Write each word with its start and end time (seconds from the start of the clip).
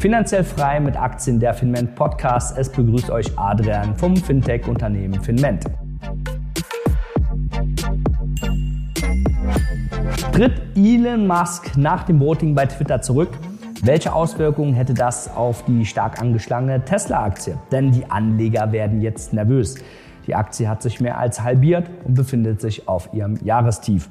Finanziell 0.00 0.44
frei 0.44 0.78
mit 0.78 0.96
Aktien 0.96 1.40
der 1.40 1.52
Finment 1.54 1.96
Podcast. 1.96 2.56
Es 2.56 2.70
begrüßt 2.70 3.10
euch 3.10 3.36
Adrian 3.36 3.96
vom 3.96 4.16
Fintech-Unternehmen 4.16 5.20
Finment. 5.20 5.64
Tritt 10.32 10.62
Elon 10.76 11.26
Musk 11.26 11.76
nach 11.76 12.04
dem 12.04 12.20
Voting 12.20 12.54
bei 12.54 12.66
Twitter 12.66 13.02
zurück? 13.02 13.30
Welche 13.82 14.12
Auswirkungen 14.12 14.72
hätte 14.72 14.94
das 14.94 15.34
auf 15.34 15.64
die 15.64 15.84
stark 15.84 16.20
angeschlagene 16.20 16.84
Tesla-Aktie? 16.84 17.58
Denn 17.72 17.90
die 17.90 18.08
Anleger 18.08 18.70
werden 18.70 19.00
jetzt 19.00 19.32
nervös. 19.32 19.74
Die 20.28 20.36
Aktie 20.36 20.68
hat 20.68 20.80
sich 20.80 21.00
mehr 21.00 21.18
als 21.18 21.42
halbiert 21.42 21.90
und 22.04 22.14
befindet 22.14 22.60
sich 22.60 22.86
auf 22.86 23.12
ihrem 23.12 23.34
Jahrestief. 23.44 24.08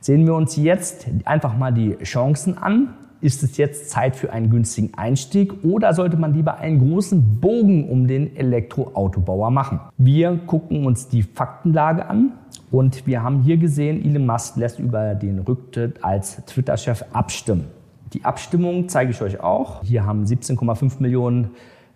Sehen 0.00 0.24
wir 0.24 0.34
uns 0.34 0.56
jetzt 0.56 1.06
einfach 1.26 1.58
mal 1.58 1.72
die 1.72 1.98
Chancen 1.98 2.56
an 2.56 2.94
ist 3.20 3.42
es 3.42 3.56
jetzt 3.56 3.90
Zeit 3.90 4.16
für 4.16 4.32
einen 4.32 4.50
günstigen 4.50 4.94
Einstieg 4.94 5.64
oder 5.64 5.92
sollte 5.94 6.16
man 6.16 6.34
lieber 6.34 6.58
einen 6.58 6.78
großen 6.78 7.40
Bogen 7.40 7.88
um 7.88 8.06
den 8.06 8.34
Elektroautobauer 8.36 9.50
machen? 9.50 9.80
Wir 9.98 10.38
gucken 10.46 10.86
uns 10.86 11.08
die 11.08 11.22
Faktenlage 11.22 12.06
an 12.06 12.32
und 12.70 13.06
wir 13.06 13.22
haben 13.22 13.42
hier 13.42 13.56
gesehen, 13.56 14.04
Elon 14.04 14.26
Musk 14.26 14.56
lässt 14.56 14.78
über 14.78 15.14
den 15.14 15.40
Rücktritt 15.40 16.02
als 16.02 16.44
Twitter-Chef 16.46 17.04
abstimmen. 17.12 17.66
Die 18.12 18.24
Abstimmung 18.24 18.88
zeige 18.88 19.12
ich 19.12 19.22
euch 19.22 19.40
auch. 19.40 19.84
Hier 19.84 20.04
haben 20.04 20.24
17,5 20.24 21.00
Millionen 21.00 21.50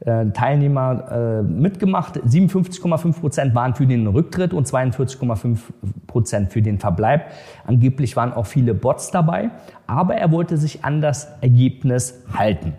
Teilnehmer 0.05 1.41
äh, 1.41 1.43
mitgemacht. 1.43 2.19
57,5 2.19 3.21
Prozent 3.21 3.55
waren 3.55 3.75
für 3.75 3.87
den 3.87 4.07
Rücktritt 4.07 4.53
und 4.53 4.67
42,5 4.67 5.59
Prozent 6.07 6.53
für 6.53 6.63
den 6.63 6.79
Verbleib. 6.79 7.31
Angeblich 7.67 8.17
waren 8.17 8.33
auch 8.33 8.47
viele 8.47 8.75
Bots 8.75 9.11
dabei, 9.11 9.51
aber 9.87 10.15
er 10.15 10.31
wollte 10.31 10.57
sich 10.57 10.85
an 10.85 11.01
das 11.01 11.29
Ergebnis 11.41 12.23
halten. 12.37 12.75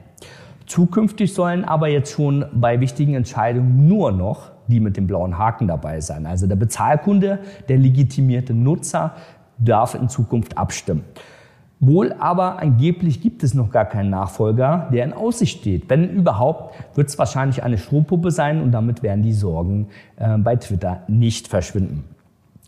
Zukünftig 0.68 1.34
sollen 1.34 1.64
aber 1.64 1.88
jetzt 1.88 2.12
schon 2.12 2.46
bei 2.54 2.80
wichtigen 2.80 3.14
Entscheidungen 3.14 3.88
nur 3.88 4.12
noch 4.12 4.56
die 4.68 4.80
mit 4.80 4.98
dem 4.98 5.08
blauen 5.08 5.38
Haken 5.38 5.68
dabei 5.68 6.02
sein. 6.02 6.26
Also 6.26 6.48
der 6.48 6.56
Bezahlkunde, 6.56 7.40
der 7.70 7.78
legitimierte 7.78 8.54
Nutzer 8.54 9.16
darf 9.58 9.96
in 9.96 10.10
Zukunft 10.10 10.58
abstimmen. 10.58 11.04
Wohl 11.80 12.14
aber 12.14 12.60
angeblich 12.60 13.22
gibt 13.22 13.44
es 13.44 13.54
noch 13.54 13.70
gar 13.70 13.86
keinen 13.86 14.10
Nachfolger, 14.10 14.90
der 14.94 15.04
in 15.04 15.14
Aussicht 15.14 15.60
steht. 15.60 15.90
Wenn 15.90 16.10
überhaupt, 16.10 16.76
wird 16.96 17.10
es 17.10 17.20
wahrscheinlich 17.20 17.64
eine 17.64 17.78
Strohpuppe 17.78 18.32
sein 18.32 18.62
und 18.62 18.72
damit 18.72 19.04
werden 19.04 19.24
die 19.24 19.34
Sorgen 19.34 19.88
äh, 20.16 20.38
bei 20.38 20.56
Twitter 20.56 21.04
nicht 21.08 21.50
verschwinden. 21.50 22.06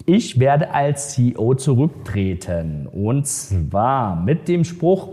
Ich 0.05 0.39
werde 0.39 0.73
als 0.73 1.13
CEO 1.13 1.55
zurücktreten 1.55 2.87
und 2.87 3.27
zwar 3.27 4.15
mit 4.15 4.47
dem 4.47 4.63
Spruch, 4.63 5.09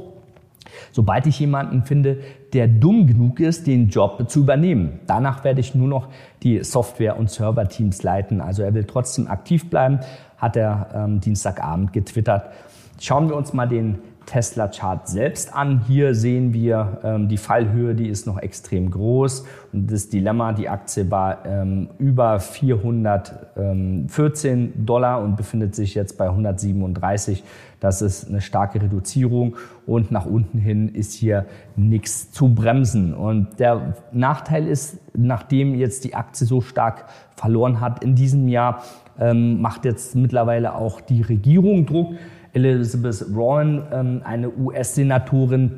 sobald 0.92 1.26
ich 1.26 1.38
jemanden 1.38 1.84
finde, 1.84 2.18
der 2.52 2.68
dumm 2.68 3.06
genug 3.06 3.40
ist, 3.40 3.66
den 3.66 3.88
Job 3.88 4.28
zu 4.28 4.40
übernehmen. 4.40 5.00
Danach 5.06 5.44
werde 5.44 5.60
ich 5.60 5.74
nur 5.74 5.88
noch 5.88 6.08
die 6.42 6.62
Software- 6.62 7.16
und 7.16 7.30
Server-Teams 7.30 8.02
leiten. 8.02 8.40
Also 8.40 8.62
er 8.62 8.74
will 8.74 8.84
trotzdem 8.84 9.28
aktiv 9.28 9.70
bleiben, 9.70 10.00
hat 10.36 10.56
er 10.56 10.88
ähm, 10.94 11.20
Dienstagabend 11.20 11.92
getwittert. 11.92 12.50
Schauen 13.00 13.28
wir 13.28 13.36
uns 13.36 13.52
mal 13.52 13.66
den 13.66 13.98
Tesla-Chart 14.26 15.08
selbst 15.08 15.54
an. 15.54 15.84
Hier 15.86 16.14
sehen 16.14 16.52
wir 16.54 16.98
ähm, 17.02 17.28
die 17.28 17.36
Fallhöhe, 17.36 17.94
die 17.94 18.08
ist 18.08 18.26
noch 18.26 18.38
extrem 18.38 18.90
groß. 18.90 19.44
Und 19.72 19.90
das 19.90 20.08
Dilemma, 20.08 20.52
die 20.52 20.68
Aktie 20.68 21.10
war 21.10 21.44
ähm, 21.44 21.90
über 21.98 22.38
414 22.40 24.86
Dollar 24.86 25.20
und 25.22 25.36
befindet 25.36 25.74
sich 25.74 25.94
jetzt 25.94 26.16
bei 26.16 26.28
137. 26.28 27.44
Das 27.80 28.00
ist 28.00 28.28
eine 28.28 28.40
starke 28.40 28.80
Reduzierung 28.80 29.56
und 29.86 30.10
nach 30.10 30.24
unten 30.24 30.56
hin 30.58 30.88
ist 30.88 31.12
hier 31.12 31.44
nichts 31.76 32.32
zu 32.32 32.54
bremsen. 32.54 33.12
Und 33.12 33.60
der 33.60 33.92
Nachteil 34.10 34.66
ist, 34.66 34.96
nachdem 35.14 35.74
jetzt 35.74 36.04
die 36.04 36.14
Aktie 36.14 36.46
so 36.46 36.62
stark 36.62 37.04
verloren 37.36 37.80
hat 37.80 38.02
in 38.02 38.14
diesem 38.14 38.48
Jahr, 38.48 38.82
ähm, 39.18 39.60
macht 39.60 39.84
jetzt 39.84 40.16
mittlerweile 40.16 40.74
auch 40.74 41.02
die 41.02 41.22
Regierung 41.22 41.86
Druck 41.86 42.14
Elizabeth 42.54 43.34
Warren, 43.34 43.82
ähm, 43.92 44.22
eine 44.24 44.50
US-Senatorin, 44.50 45.72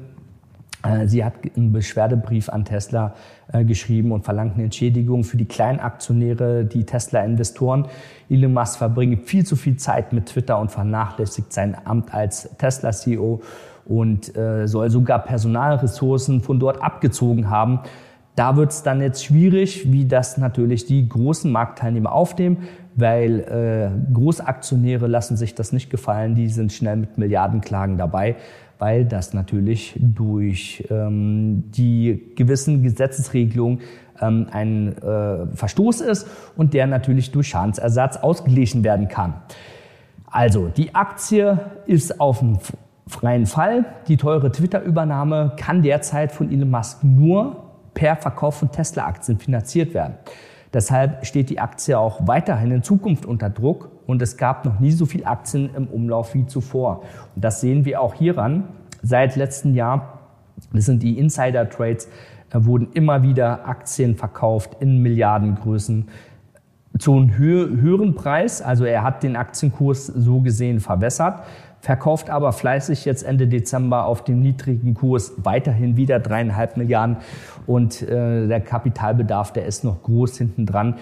äh, 0.87 1.07
Sie 1.07 1.25
hat 1.25 1.35
einen 1.57 1.73
Beschwerdebrief 1.73 2.49
an 2.49 2.65
Tesla 2.65 3.15
äh, 3.53 3.65
geschrieben 3.65 4.13
und 4.13 4.25
verlangt 4.25 4.55
eine 4.55 4.65
Entschädigung 4.65 5.25
für 5.25 5.37
die 5.37 5.47
Kleinaktionäre, 5.47 6.65
die 6.65 6.85
Tesla-Investoren. 6.85 7.87
Elon 8.29 8.53
Musk 8.53 8.79
verbringt 8.79 9.25
viel 9.25 9.45
zu 9.45 9.57
viel 9.57 9.77
Zeit 9.77 10.13
mit 10.13 10.27
Twitter 10.27 10.59
und 10.59 10.71
vernachlässigt 10.71 11.53
sein 11.53 11.77
Amt 11.85 12.13
als 12.13 12.49
Tesla-CEO 12.59 13.43
und 13.85 14.37
äh, 14.37 14.67
soll 14.67 14.91
sogar 14.91 15.21
Personalressourcen 15.21 16.41
von 16.41 16.59
dort 16.59 16.83
abgezogen 16.83 17.51
haben. 17.51 17.81
Da 18.37 18.57
wird 18.57 18.71
es 18.71 18.83
dann 18.83 19.01
jetzt 19.01 19.25
schwierig, 19.25 19.91
wie 19.91 20.05
das 20.05 20.37
natürlich 20.37 20.87
die 20.87 21.09
großen 21.09 21.51
Marktteilnehmer 21.51 22.13
aufnehmen 22.13 22.69
weil 22.97 23.41
äh, 23.41 24.13
Großaktionäre 24.13 25.07
lassen 25.07 25.37
sich 25.37 25.55
das 25.55 25.73
nicht 25.73 25.91
gefallen, 25.91 26.35
die 26.35 26.49
sind 26.49 26.73
schnell 26.73 26.97
mit 26.97 27.19
Milliardenklagen 27.19 27.99
dabei, 27.99 28.37
weil 28.79 29.05
das 29.05 29.35
natürlich 29.35 29.95
durch 29.99 30.85
ähm, 30.91 31.65
die 31.73 32.33
gewissen 32.35 32.83
Gesetzesregelungen 32.83 33.81
ähm, 34.21 34.47
ein 34.51 34.97
äh, 34.99 35.47
Verstoß 35.55 36.01
ist 36.01 36.27
und 36.57 36.73
der 36.73 36.87
natürlich 36.87 37.31
durch 37.33 37.49
Schadensersatz 37.49 38.17
ausgeglichen 38.17 38.83
werden 38.83 39.09
kann. 39.09 39.35
Also, 40.27 40.69
die 40.69 40.95
Aktie 40.95 41.61
ist 41.87 42.19
auf 42.21 42.41
dem 42.41 42.59
freien 43.07 43.47
Fall. 43.47 43.85
Die 44.09 44.17
teure 44.17 44.51
Twitter-Übernahme 44.51 45.53
kann 45.57 45.83
derzeit 45.83 46.33
von 46.33 46.51
Elon 46.51 46.71
Musk 46.71 47.05
nur 47.05 47.66
per 47.97 48.15
Verkauf 48.15 48.57
von 48.57 48.71
Tesla-Aktien 48.71 49.39
finanziert 49.39 49.95
werden. 49.95 50.15
Deshalb 50.73 51.25
steht 51.25 51.49
die 51.49 51.59
Aktie 51.59 51.99
auch 51.99 52.27
weiterhin 52.27 52.71
in 52.71 52.83
Zukunft 52.83 53.25
unter 53.25 53.49
Druck 53.49 53.91
und 54.07 54.21
es 54.21 54.37
gab 54.37 54.65
noch 54.67 54.79
nie 54.79 54.93
so 54.93 55.07
viel 55.07 55.25
Aktien 55.25 55.71
im 55.75 55.87
Umlauf 55.87 56.35
wie 56.35 56.47
zuvor. 56.47 57.03
Und 57.35 57.43
das 57.43 57.63
sehen 57.63 57.85
wir 57.87 58.01
auch 58.03 58.15
hieran. 58.15 58.65
Seit 59.03 59.37
letztem 59.37 59.75
Jahr, 59.75 60.21
das 60.73 60.85
sind 60.85 61.03
die 61.03 61.19
Insider-Trades, 61.19 62.07
äh, 62.53 62.65
wurden 62.65 62.89
immer 62.93 63.23
wieder 63.23 63.67
Aktien 63.67 64.15
verkauft 64.15 64.77
in 64.81 64.99
Milliardengrößen 64.99 66.09
zu 66.99 67.13
einem 67.13 67.37
höheren 67.37 68.15
Preis. 68.15 68.61
Also 68.61 68.85
er 68.85 69.03
hat 69.03 69.23
den 69.23 69.37
Aktienkurs 69.37 70.07
so 70.07 70.41
gesehen 70.41 70.81
verwässert 70.81 71.43
verkauft 71.87 72.31
aber 72.31 72.53
fleißig 72.53 73.05
jetzt 73.05 73.23
Ende 73.23 73.47
Dezember 73.47 74.07
auf 74.07 74.25
dem 74.25 74.41
niedrigen 74.41 74.95
Kurs 74.95 75.35
weiterhin 75.37 75.97
wieder 75.97 76.19
dreieinhalb 76.19 76.77
Milliarden 76.77 77.19
und 77.65 78.03
äh, 78.03 78.49
der 78.49 78.61
Kapitalbedarf, 78.61 79.53
der 79.53 79.67
ist 79.67 79.85
noch 79.85 80.03
groß 80.03 80.37
hinten 80.37 80.67
dran. 80.67 80.97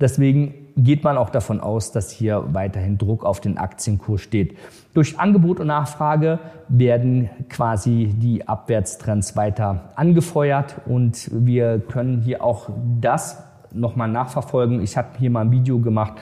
Deswegen 0.00 0.54
geht 0.76 1.02
man 1.02 1.18
auch 1.18 1.30
davon 1.30 1.60
aus, 1.60 1.90
dass 1.90 2.12
hier 2.12 2.44
weiterhin 2.52 2.98
Druck 2.98 3.24
auf 3.24 3.40
den 3.40 3.58
Aktienkurs 3.58 4.20
steht. 4.20 4.56
Durch 4.94 5.18
Angebot 5.18 5.58
und 5.58 5.66
Nachfrage 5.66 6.38
werden 6.68 7.30
quasi 7.48 8.14
die 8.16 8.46
Abwärtstrends 8.46 9.34
weiter 9.34 9.90
angefeuert 9.96 10.76
und 10.86 11.28
wir 11.32 11.80
können 11.80 12.20
hier 12.20 12.44
auch 12.44 12.70
das 13.00 13.42
nochmal 13.72 14.08
nachverfolgen. 14.08 14.80
Ich 14.84 14.96
habe 14.96 15.08
hier 15.18 15.30
mal 15.30 15.40
ein 15.40 15.50
Video 15.50 15.80
gemacht 15.80 16.12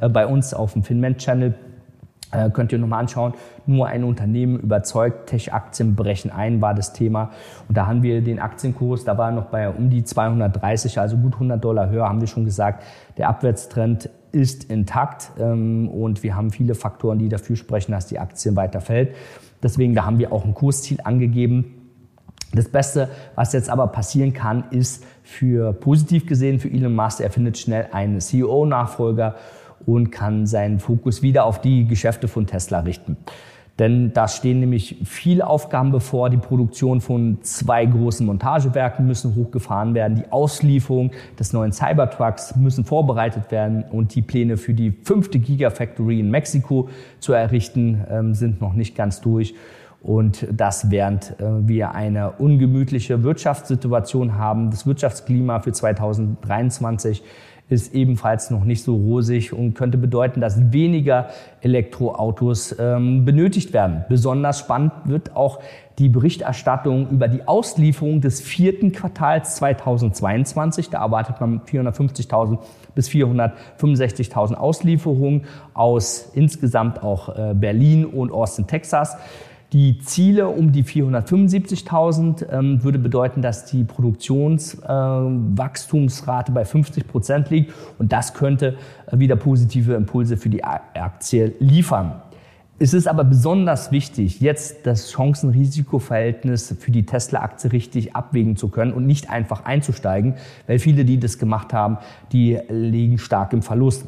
äh, 0.00 0.08
bei 0.08 0.28
uns 0.28 0.54
auf 0.54 0.74
dem 0.74 0.84
Finment-Channel 0.84 1.54
könnt 2.52 2.72
ihr 2.72 2.78
nochmal 2.78 3.00
anschauen. 3.00 3.34
Nur 3.66 3.86
ein 3.86 4.04
Unternehmen 4.04 4.58
überzeugt, 4.58 5.28
Tech-Aktien 5.28 5.94
brechen 5.94 6.30
ein, 6.30 6.60
war 6.60 6.74
das 6.74 6.92
Thema. 6.92 7.30
Und 7.68 7.76
da 7.76 7.86
haben 7.86 8.02
wir 8.02 8.20
den 8.22 8.38
Aktienkurs, 8.38 9.04
da 9.04 9.16
war 9.16 9.30
noch 9.30 9.46
bei 9.46 9.68
um 9.68 9.90
die 9.90 10.04
230, 10.04 10.98
also 10.98 11.16
gut 11.16 11.34
100 11.34 11.62
Dollar 11.62 11.90
höher, 11.90 12.08
haben 12.08 12.20
wir 12.20 12.28
schon 12.28 12.44
gesagt. 12.44 12.82
Der 13.16 13.28
Abwärtstrend 13.28 14.10
ist 14.32 14.64
intakt 14.64 15.30
ähm, 15.38 15.88
und 15.88 16.22
wir 16.22 16.34
haben 16.34 16.50
viele 16.50 16.74
Faktoren, 16.74 17.18
die 17.18 17.28
dafür 17.28 17.56
sprechen, 17.56 17.92
dass 17.92 18.06
die 18.06 18.18
Aktie 18.18 18.54
weiter 18.56 18.80
fällt. 18.80 19.14
Deswegen, 19.62 19.94
da 19.94 20.04
haben 20.04 20.18
wir 20.18 20.32
auch 20.32 20.44
ein 20.44 20.54
Kursziel 20.54 20.98
angegeben. 21.04 21.84
Das 22.52 22.68
Beste, 22.68 23.08
was 23.34 23.52
jetzt 23.52 23.70
aber 23.70 23.88
passieren 23.88 24.32
kann, 24.32 24.64
ist 24.70 25.04
für 25.22 25.72
positiv 25.72 26.26
gesehen 26.26 26.60
für 26.60 26.68
Elon 26.68 26.94
Musk, 26.94 27.20
er 27.20 27.30
findet 27.30 27.58
schnell 27.58 27.88
einen 27.92 28.20
CEO-Nachfolger 28.20 29.36
und 29.86 30.10
kann 30.10 30.46
seinen 30.46 30.78
Fokus 30.78 31.22
wieder 31.22 31.44
auf 31.44 31.60
die 31.60 31.86
Geschäfte 31.86 32.28
von 32.28 32.46
Tesla 32.46 32.80
richten. 32.80 33.16
Denn 33.78 34.12
da 34.12 34.28
stehen 34.28 34.60
nämlich 34.60 34.96
viele 35.04 35.48
Aufgaben 35.48 35.90
bevor. 35.90 36.30
Die 36.30 36.36
Produktion 36.36 37.00
von 37.00 37.38
zwei 37.42 37.84
großen 37.84 38.24
Montagewerken 38.24 39.04
müssen 39.04 39.34
hochgefahren 39.34 39.94
werden. 39.94 40.16
Die 40.16 40.30
Auslieferung 40.30 41.10
des 41.38 41.52
neuen 41.52 41.72
Cybertrucks 41.72 42.54
müssen 42.54 42.84
vorbereitet 42.84 43.50
werden. 43.50 43.82
Und 43.90 44.14
die 44.14 44.22
Pläne 44.22 44.58
für 44.58 44.74
die 44.74 44.92
fünfte 44.92 45.40
Gigafactory 45.40 46.20
in 46.20 46.30
Mexiko 46.30 46.88
zu 47.18 47.32
errichten 47.32 48.04
ähm, 48.08 48.34
sind 48.34 48.60
noch 48.60 48.74
nicht 48.74 48.94
ganz 48.94 49.20
durch. 49.20 49.54
Und 50.04 50.46
das 50.52 50.92
während 50.92 51.40
äh, 51.40 51.66
wir 51.66 51.92
eine 51.92 52.32
ungemütliche 52.32 53.24
Wirtschaftssituation 53.24 54.38
haben. 54.38 54.70
Das 54.70 54.86
Wirtschaftsklima 54.86 55.58
für 55.60 55.72
2023 55.72 57.24
ist 57.68 57.94
ebenfalls 57.94 58.50
noch 58.50 58.64
nicht 58.64 58.82
so 58.82 58.94
rosig 58.94 59.52
und 59.52 59.74
könnte 59.74 59.96
bedeuten, 59.96 60.40
dass 60.40 60.72
weniger 60.72 61.28
Elektroautos 61.62 62.76
ähm, 62.78 63.24
benötigt 63.24 63.72
werden. 63.72 64.04
Besonders 64.08 64.58
spannend 64.58 64.92
wird 65.04 65.34
auch 65.34 65.60
die 65.98 66.08
Berichterstattung 66.08 67.08
über 67.10 67.28
die 67.28 67.48
Auslieferung 67.48 68.20
des 68.20 68.40
vierten 68.40 68.92
Quartals 68.92 69.56
2022. 69.56 70.90
Da 70.90 71.00
erwartet 71.02 71.40
man 71.40 71.60
450.000 71.60 72.58
bis 72.94 73.08
465.000 73.08 74.54
Auslieferungen 74.54 75.44
aus 75.72 76.30
insgesamt 76.34 77.02
auch 77.02 77.34
äh, 77.34 77.54
Berlin 77.54 78.04
und 78.04 78.30
Austin, 78.30 78.66
Texas. 78.66 79.16
Die 79.74 79.98
Ziele 79.98 80.48
um 80.48 80.70
die 80.70 80.84
475.000 80.84 82.48
ähm, 82.48 82.84
würde 82.84 83.00
bedeuten, 83.00 83.42
dass 83.42 83.64
die 83.64 83.82
Produktionswachstumsrate 83.82 86.52
äh, 86.52 86.54
bei 86.54 86.64
50 86.64 87.08
Prozent 87.08 87.50
liegt 87.50 87.72
und 87.98 88.12
das 88.12 88.34
könnte 88.34 88.76
äh, 89.08 89.18
wieder 89.18 89.34
positive 89.34 89.94
Impulse 89.94 90.36
für 90.36 90.48
die 90.48 90.62
Aktie 90.62 91.54
liefern. 91.58 92.22
Es 92.78 92.94
ist 92.94 93.08
aber 93.08 93.24
besonders 93.24 93.90
wichtig, 93.90 94.40
jetzt 94.40 94.86
das 94.86 95.10
Chancen-Risiko-Verhältnis 95.10 96.76
für 96.78 96.92
die 96.92 97.04
Tesla-Aktie 97.04 97.72
richtig 97.72 98.14
abwägen 98.14 98.54
zu 98.54 98.68
können 98.68 98.92
und 98.92 99.06
nicht 99.06 99.28
einfach 99.28 99.64
einzusteigen, 99.64 100.34
weil 100.68 100.78
viele, 100.78 101.04
die 101.04 101.18
das 101.18 101.38
gemacht 101.38 101.72
haben, 101.72 101.98
die 102.30 102.60
liegen 102.68 103.18
stark 103.18 103.52
im 103.52 103.62
Verlust. 103.62 104.06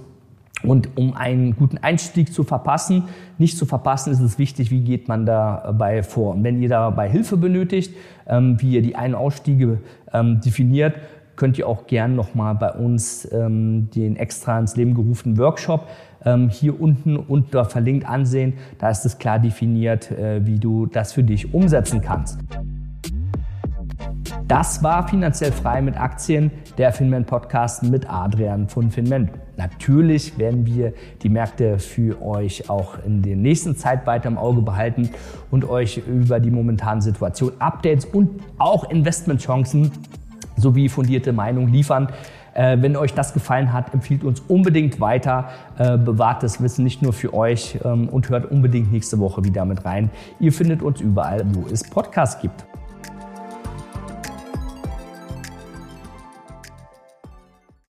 Und 0.62 0.96
um 0.96 1.14
einen 1.14 1.54
guten 1.54 1.78
Einstieg 1.78 2.32
zu 2.32 2.42
verpassen, 2.42 3.04
nicht 3.38 3.58
zu 3.58 3.66
verpassen, 3.66 4.12
ist 4.12 4.20
es 4.20 4.38
wichtig, 4.38 4.70
wie 4.70 4.80
geht 4.80 5.06
man 5.06 5.26
dabei 5.26 6.02
vor. 6.02 6.34
Und 6.34 6.44
wenn 6.44 6.62
ihr 6.62 6.68
dabei 6.68 7.08
Hilfe 7.08 7.36
benötigt, 7.36 7.94
ähm, 8.26 8.60
wie 8.60 8.72
ihr 8.72 8.82
die 8.82 8.96
Ein- 8.96 9.14
und 9.14 9.20
Ausstiege 9.20 9.80
ähm, 10.12 10.40
definiert, 10.40 10.96
könnt 11.36 11.58
ihr 11.58 11.68
auch 11.68 11.86
gern 11.86 12.16
nochmal 12.16 12.54
bei 12.54 12.72
uns 12.72 13.30
ähm, 13.30 13.90
den 13.94 14.16
extra 14.16 14.58
ins 14.58 14.74
Leben 14.76 14.94
gerufenen 14.94 15.38
Workshop 15.38 15.86
hier 16.50 16.80
unten 16.80 17.16
unter 17.16 17.64
verlinkt 17.66 18.04
ansehen. 18.04 18.54
Da 18.78 18.90
ist 18.90 19.06
es 19.06 19.18
klar 19.18 19.38
definiert, 19.38 20.10
äh, 20.10 20.44
wie 20.44 20.58
du 20.58 20.86
das 20.86 21.12
für 21.12 21.22
dich 21.22 21.54
umsetzen 21.54 22.00
kannst. 22.00 22.40
Das 24.48 24.82
war 24.82 25.06
finanziell 25.06 25.52
frei 25.52 25.82
mit 25.82 25.96
Aktien, 25.96 26.50
der 26.78 26.92
Finman 26.92 27.26
Podcast 27.26 27.84
mit 27.84 28.10
Adrian 28.10 28.68
von 28.68 28.90
Finman. 28.90 29.30
Natürlich 29.56 30.38
werden 30.38 30.66
wir 30.66 30.92
die 31.22 31.28
Märkte 31.28 31.78
für 31.78 32.20
euch 32.22 32.68
auch 32.68 32.96
in 33.04 33.22
der 33.22 33.36
nächsten 33.36 33.76
Zeit 33.76 34.06
weiter 34.06 34.28
im 34.28 34.38
Auge 34.38 34.60
behalten 34.60 35.10
und 35.50 35.68
euch 35.68 36.02
über 36.06 36.40
die 36.40 36.50
momentane 36.50 37.00
Situation 37.00 37.52
Updates 37.58 38.04
und 38.04 38.40
auch 38.58 38.90
Investmentchancen 38.90 39.90
sowie 40.56 40.88
fundierte 40.88 41.32
Meinung 41.32 41.68
liefern. 41.68 42.08
Äh, 42.54 42.78
wenn 42.80 42.96
euch 42.96 43.12
das 43.12 43.34
gefallen 43.34 43.72
hat, 43.72 43.92
empfiehlt 43.92 44.24
uns 44.24 44.40
unbedingt 44.40 45.00
weiter, 45.00 45.48
äh, 45.78 45.98
bewahrt 45.98 46.42
das 46.42 46.62
Wissen 46.62 46.84
nicht 46.84 47.02
nur 47.02 47.12
für 47.12 47.34
euch 47.34 47.78
ähm, 47.84 48.08
und 48.08 48.30
hört 48.30 48.50
unbedingt 48.50 48.90
nächste 48.92 49.18
Woche 49.18 49.44
wieder 49.44 49.64
mit 49.64 49.84
rein. 49.84 50.10
Ihr 50.40 50.52
findet 50.52 50.82
uns 50.82 51.00
überall, 51.00 51.44
wo 51.52 51.66
es 51.70 51.84
Podcasts 51.84 52.40
gibt. 52.40 52.66